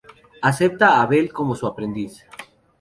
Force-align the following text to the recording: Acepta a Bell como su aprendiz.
Acepta 0.49 0.99
a 0.99 1.05
Bell 1.05 1.31
como 1.31 1.53
su 1.55 1.67
aprendiz. 1.67 2.25